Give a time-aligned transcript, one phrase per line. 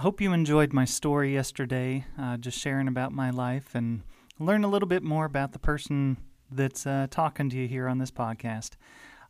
[0.00, 4.00] Hope you enjoyed my story yesterday, uh, just sharing about my life and
[4.38, 6.16] learn a little bit more about the person
[6.50, 8.76] that's uh, talking to you here on this podcast.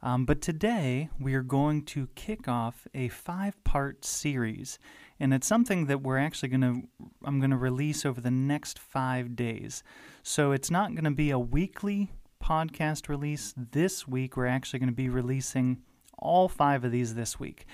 [0.01, 4.78] Um, but today we are going to kick off a five part series,
[5.19, 8.78] and it's something that we're actually going to I'm going to release over the next
[8.78, 9.83] five days.
[10.23, 14.37] So it's not going to be a weekly podcast release this week.
[14.37, 15.83] We're actually going to be releasing
[16.16, 17.67] all five of these this week,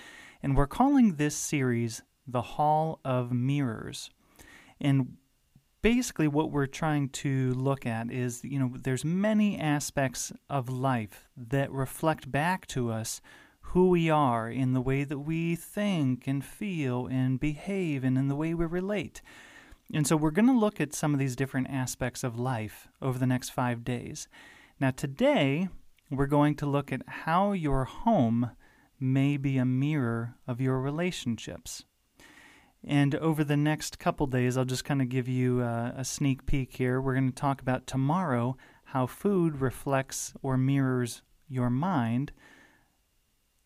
[0.42, 4.10] and we're calling this series the Hall of Mirrors.
[4.80, 5.16] And
[5.82, 11.28] basically what we're trying to look at is you know there's many aspects of life
[11.36, 13.20] that reflect back to us
[13.60, 18.28] who we are in the way that we think and feel and behave and in
[18.28, 19.22] the way we relate.
[19.92, 23.18] And so we're going to look at some of these different aspects of life over
[23.18, 24.28] the next 5 days.
[24.80, 25.68] Now today
[26.10, 28.50] we're going to look at how your home
[28.98, 31.84] may be a mirror of your relationships.
[32.84, 36.46] And over the next couple days, I'll just kind of give you a, a sneak
[36.46, 37.00] peek here.
[37.00, 42.32] We're going to talk about tomorrow how food reflects or mirrors your mind.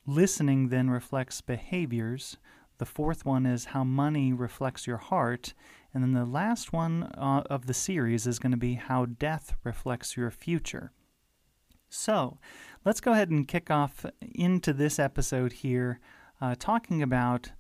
[0.07, 2.39] Listening then reflects behaviors.
[2.79, 5.53] The fourth one is how money reflects your heart.
[5.93, 9.55] And then the last one uh, of the series is going to be how death
[9.65, 10.93] reflects your future.
[11.91, 12.39] So
[12.85, 16.01] let's go ahead and kick off into this episode here,
[16.41, 17.51] uh, talking about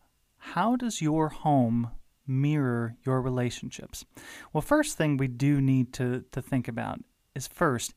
[0.40, 1.90] how does your home
[2.26, 4.04] mirror your relationships?
[4.52, 7.00] Well, first thing we do need to, to think about
[7.34, 7.94] is first,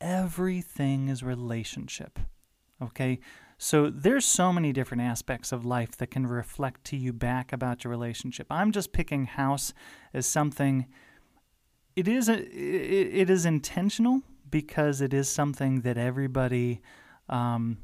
[0.00, 2.18] everything is relationship.
[2.80, 3.20] Okay?
[3.56, 7.82] So there's so many different aspects of life that can reflect to you back about
[7.82, 8.46] your relationship.
[8.50, 9.72] I'm just picking house
[10.14, 10.86] as something
[11.96, 16.80] it is a, it, it is intentional because it is something that everybody
[17.28, 17.78] um,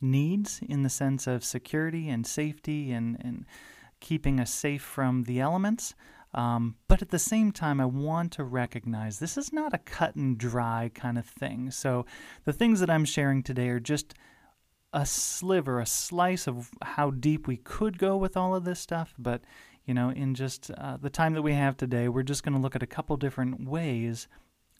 [0.00, 3.46] needs in the sense of security and safety and, and
[4.00, 5.94] keeping us safe from the elements.
[6.34, 10.16] Um, but at the same time, I want to recognize this is not a cut
[10.16, 11.70] and dry kind of thing.
[11.70, 12.06] So
[12.44, 14.14] the things that I'm sharing today are just
[14.92, 19.14] a sliver, a slice of how deep we could go with all of this stuff.
[19.16, 19.42] But,
[19.84, 22.60] you know, in just uh, the time that we have today, we're just going to
[22.60, 24.26] look at a couple different ways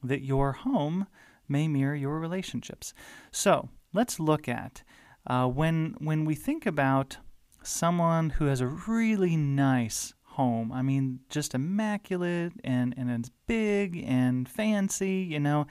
[0.02, 1.06] that your home
[1.48, 2.94] may mirror your relationships.
[3.30, 4.82] So let's look at
[5.26, 7.18] uh, when when we think about
[7.62, 14.02] someone who has a really nice home, I mean, just immaculate and and it's big
[14.06, 15.66] and fancy, you know.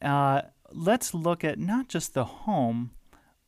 [0.00, 0.42] Uh,
[0.72, 2.92] let's look at not just the home,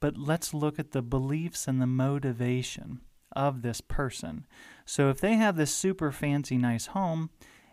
[0.00, 3.00] but let's look at the beliefs and the motivation
[3.34, 4.46] of this person.
[4.84, 7.30] So if they have this super fancy, nice home,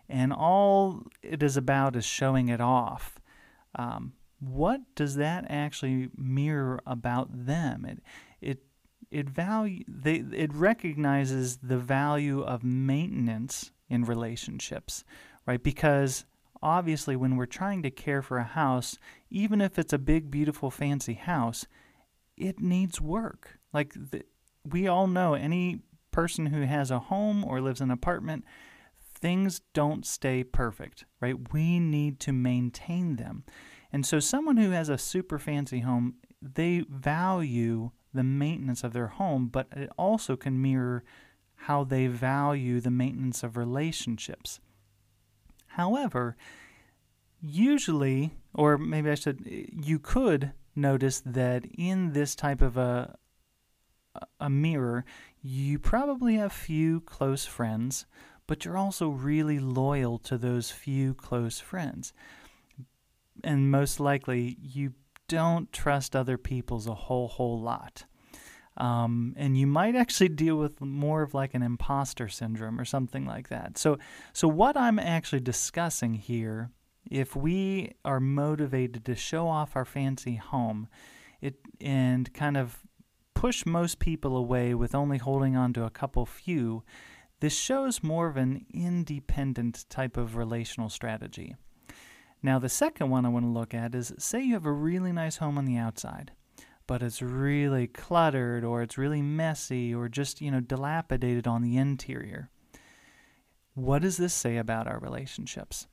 [0.07, 3.19] and all it is about is showing it off,
[3.75, 7.85] um, what does that actually mirror about them?
[7.85, 7.99] It
[8.41, 8.63] it
[9.11, 15.03] it value they it recognizes the value of maintenance in relationships,
[15.45, 15.61] right?
[15.61, 16.25] Because
[16.61, 18.97] obviously when we're trying to care for a house,
[19.29, 21.65] even if it's a big beautiful fancy house,
[22.37, 23.59] it needs work.
[23.73, 24.23] Like the,
[24.63, 28.43] we all know any person who has a home or lives in an apartment,
[29.13, 31.51] things don't stay perfect, right?
[31.53, 33.43] We need to maintain them.
[33.91, 39.07] And so, someone who has a super fancy home, they value the maintenance of their
[39.07, 41.03] home, but it also can mirror
[41.55, 44.59] how they value the maintenance of relationships.
[45.67, 46.37] However,
[47.41, 53.15] usually, or maybe I should, you could notice that in this type of a
[54.39, 55.05] a mirror,
[55.41, 58.05] you probably have few close friends,
[58.47, 62.11] but you're also really loyal to those few close friends
[63.43, 64.93] and most likely you
[65.27, 68.05] don't trust other people's a whole whole lot.
[68.77, 73.25] Um, and you might actually deal with more of like an imposter syndrome or something
[73.25, 73.77] like that.
[73.77, 73.97] So,
[74.31, 76.69] so what I'm actually discussing here,
[77.09, 80.87] if we are motivated to show off our fancy home,
[81.41, 82.79] it and kind of
[83.33, 86.83] push most people away with only holding on to a couple few,
[87.41, 91.55] this shows more of an independent type of relational strategy.
[92.41, 95.11] Now, the second one I want to look at is say you have a really
[95.11, 96.31] nice home on the outside,
[96.87, 101.77] but it's really cluttered or it's really messy or just, you know, dilapidated on the
[101.77, 102.49] interior.
[103.73, 105.87] What does this say about our relationships?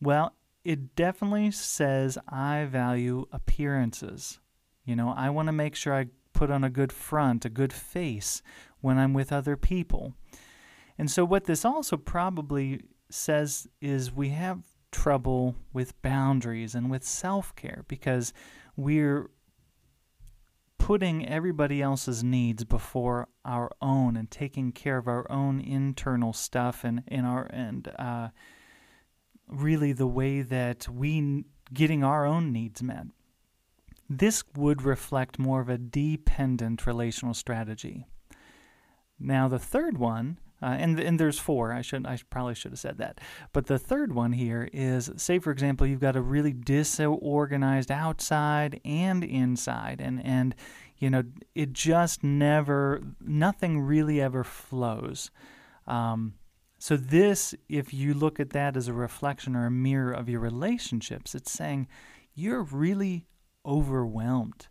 [0.00, 0.34] Well,
[0.64, 4.40] it definitely says I value appearances.
[4.84, 7.72] You know, I want to make sure I put on a good front, a good
[7.72, 8.42] face
[8.80, 10.14] when I'm with other people.
[10.98, 12.80] And so, what this also probably
[13.10, 14.62] says is we have
[14.94, 18.32] trouble with boundaries and with self care because
[18.76, 19.28] we're
[20.78, 26.84] putting everybody else's needs before our own and taking care of our own internal stuff
[26.84, 28.28] and in our and uh,
[29.48, 33.06] really the way that we getting our own needs met.
[34.08, 38.06] This would reflect more of a dependent relational strategy.
[39.18, 41.72] Now, the third one, uh, and and there's four.
[41.72, 43.20] I should I probably should have said that.
[43.52, 48.80] But the third one here is, say for example, you've got a really disorganized outside
[48.82, 50.54] and inside, and and
[50.96, 51.24] you know
[51.54, 55.30] it just never, nothing really ever flows.
[55.86, 56.34] Um,
[56.78, 60.40] so this, if you look at that as a reflection or a mirror of your
[60.40, 61.88] relationships, it's saying
[62.34, 63.26] you're really
[63.66, 64.68] overwhelmed,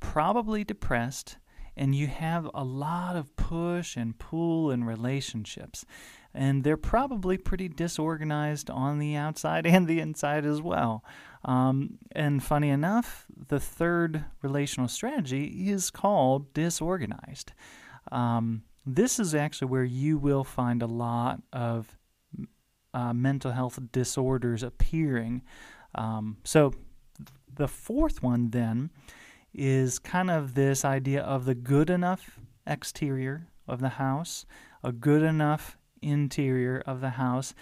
[0.00, 1.36] probably depressed,
[1.76, 5.84] and you have a lot of push and pull in relationships.
[6.32, 11.04] And they're probably pretty disorganized on the outside and the inside as well.
[11.44, 17.52] Um, and funny enough, the third relational strategy is called disorganized.
[18.10, 21.96] Um, this is actually where you will find a lot of
[22.92, 25.42] uh, mental health disorders appearing.
[25.94, 26.72] Um, so
[27.52, 28.90] the fourth one then
[29.54, 34.44] is kind of this idea of the good enough exterior of the house,
[34.82, 37.54] a good enough interior of the house,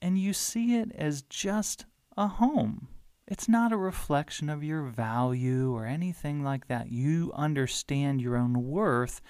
[0.00, 1.84] and you see it as just
[2.16, 2.88] a home.
[3.26, 6.90] It's not a reflection of your value or anything like that.
[6.90, 9.20] You understand your own worth.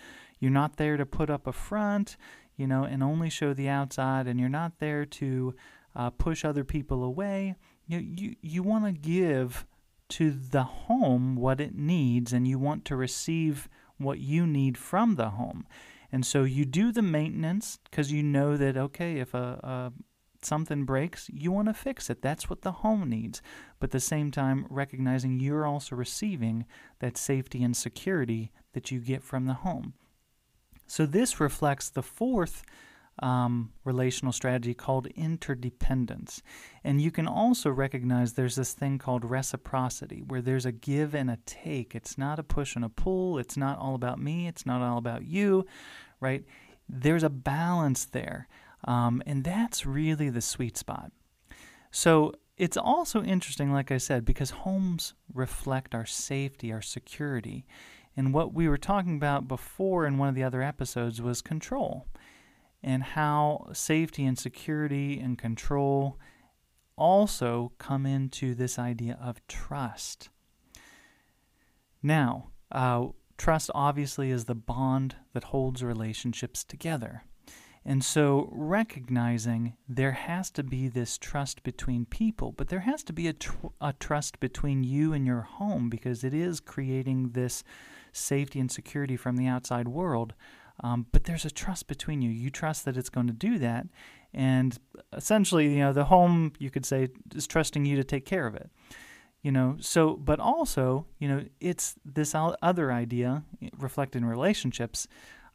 [0.40, 2.16] You're not there to put up a front,
[2.56, 5.54] you know, and only show the outside, and you're not there to
[5.94, 7.54] uh, push other people away.
[7.86, 9.66] You you, you want to give
[10.12, 13.68] to the home what it needs and you want to receive
[13.98, 15.66] what you need from the home.
[16.10, 19.92] And so you do the maintenance because you know that, okay, if a, a
[20.44, 22.20] something breaks, you want to fix it.
[22.20, 23.40] That's what the home needs.
[23.78, 26.66] But at the same time, recognizing you're also receiving
[26.98, 29.94] that safety and security that you get from the home.
[30.86, 32.62] So this reflects the fourth
[33.18, 36.42] um, relational strategy called interdependence.
[36.82, 41.30] And you can also recognize there's this thing called reciprocity, where there's a give and
[41.30, 41.94] a take.
[41.94, 43.38] It's not a push and a pull.
[43.38, 44.48] It's not all about me.
[44.48, 45.66] It's not all about you,
[46.20, 46.44] right?
[46.88, 48.48] There's a balance there.
[48.84, 51.12] Um, and that's really the sweet spot.
[51.90, 57.64] So it's also interesting, like I said, because homes reflect our safety, our security.
[58.16, 62.06] And what we were talking about before in one of the other episodes was control
[62.82, 66.18] and how safety and security and control
[66.96, 70.28] also come into this idea of trust.
[72.02, 73.06] Now, uh,
[73.38, 77.24] trust obviously is the bond that holds relationships together.
[77.84, 83.12] And so, recognizing there has to be this trust between people, but there has to
[83.12, 87.64] be a, tr- a trust between you and your home because it is creating this
[88.12, 90.34] safety and security from the outside world.
[90.80, 92.30] Um, but there's a trust between you.
[92.30, 93.86] You trust that it's going to do that,
[94.32, 94.78] and
[95.12, 98.54] essentially, you know, the home you could say is trusting you to take care of
[98.54, 98.70] it.
[99.42, 103.42] You know, so but also, you know, it's this other idea
[103.76, 105.08] reflected in relationships.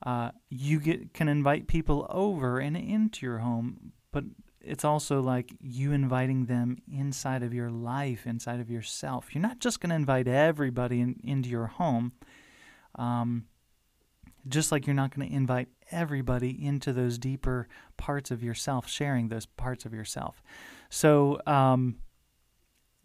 [0.05, 4.25] Uh, you get can invite people over and into your home, but
[4.61, 9.33] it's also like you inviting them inside of your life, inside of yourself.
[9.33, 12.11] You're not just going to invite everybody in, into your home.
[12.95, 13.45] Um,
[14.47, 19.29] just like you're not going to invite everybody into those deeper parts of yourself, sharing
[19.29, 20.41] those parts of yourself.
[20.89, 21.97] So, um,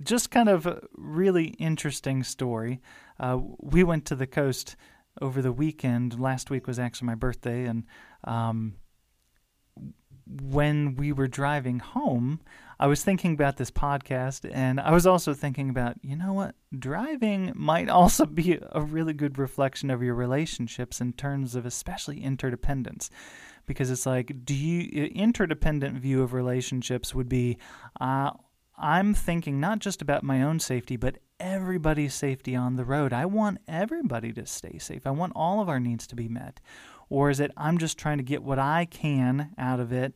[0.03, 2.81] just kind of a really interesting story.
[3.21, 4.75] Uh, we went to the coast
[5.21, 6.19] over the weekend.
[6.19, 7.85] Last week was actually my birthday, and
[8.25, 8.75] um,
[10.27, 12.41] when we were driving home,
[12.81, 16.57] I was thinking about this podcast, and I was also thinking about, you know what?
[16.77, 22.23] Driving might also be a really good reflection of your relationships in terms of especially
[22.23, 23.09] interdependence.
[23.67, 27.59] Because it's like, do you, interdependent view of relationships would be,
[28.01, 28.33] uh,
[28.77, 33.13] I'm thinking not just about my own safety, but everybody's safety on the road.
[33.13, 35.07] I want everybody to stay safe.
[35.07, 36.61] I want all of our needs to be met.
[37.09, 40.15] Or is it I'm just trying to get what I can out of it?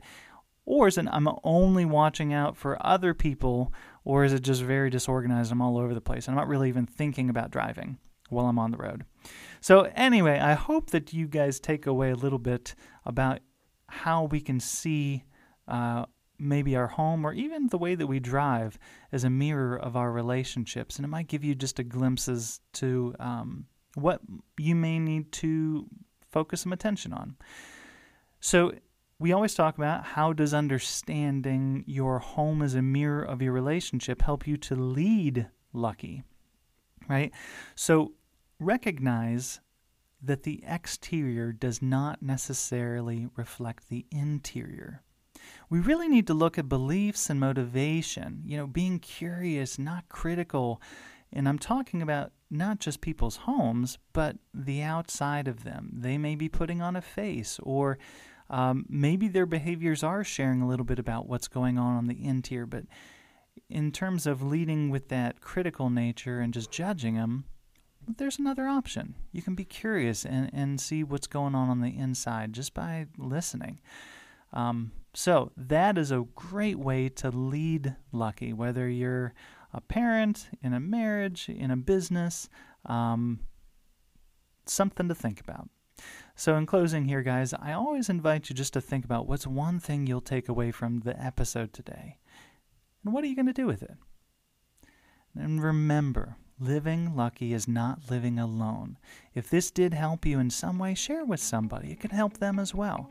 [0.65, 3.73] Or is it I'm only watching out for other people?
[4.05, 5.53] Or is it just very disorganized?
[5.53, 6.29] I'm all over the place.
[6.29, 7.99] I'm not really even thinking about driving.
[8.29, 9.05] while I'm on the road.
[9.61, 12.75] So, anyway, I hope that you guys take away a little bit
[13.05, 13.41] about
[13.89, 15.25] how we can see
[15.69, 16.07] uh,
[16.39, 18.79] maybe our home or even the way that we drive
[19.13, 20.97] as a mirror of our relationships.
[20.97, 24.21] And it might give you just a glimpses to um, what
[24.59, 25.87] you may need to
[26.37, 27.35] focus some attention on.
[28.41, 28.75] So,
[29.19, 34.21] we always talk about how does understanding your home as a mirror of your relationship
[34.21, 36.25] help you to lead lucky,
[37.09, 37.33] right?
[37.75, 38.13] So,
[38.61, 39.61] recognize
[40.23, 45.01] that the exterior does not necessarily reflect the interior.
[45.71, 50.83] We really need to look at beliefs and motivation, you know, being curious, not critical.
[51.33, 55.91] And I'm talking about not just people's homes, but the outside of them.
[55.93, 57.99] They may be putting on a face, or
[58.49, 62.25] um, maybe their behaviors are sharing a little bit about what's going on on the
[62.25, 62.67] interior.
[62.67, 62.85] But
[63.69, 67.45] in terms of leading with that critical nature and just judging them,
[68.17, 69.15] there's another option.
[69.33, 73.07] You can be curious and, and see what's going on on the inside just by
[73.19, 73.81] listening.
[74.53, 79.35] Um, so, that is a great way to lead lucky, whether you're
[79.77, 82.49] a parent, in a marriage, in a business,
[82.87, 83.41] um,
[84.65, 85.69] something to think about.
[86.35, 89.79] So, in closing here, guys, I always invite you just to think about what's one
[89.79, 92.19] thing you'll take away from the episode today.
[93.05, 93.97] And what are you going to do with it?
[95.35, 98.97] And remember, Living lucky is not living alone.
[99.35, 101.91] If this did help you in some way, share with somebody.
[101.91, 103.11] It could help them as well.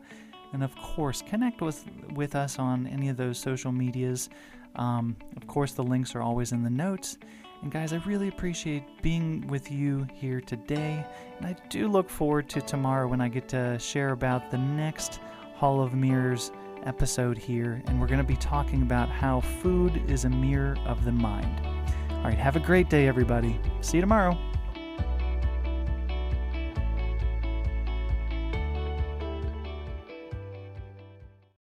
[0.52, 4.30] And of course, connect with, with us on any of those social medias.
[4.76, 7.18] Um, of course, the links are always in the notes.
[7.62, 11.06] And guys, I really appreciate being with you here today.
[11.38, 15.20] And I do look forward to tomorrow when I get to share about the next
[15.56, 16.52] Hall of Mirrors
[16.84, 17.82] episode here.
[17.88, 21.66] And we're going to be talking about how food is a mirror of the mind.
[22.12, 23.60] All right, have a great day, everybody.
[23.82, 24.38] See you tomorrow.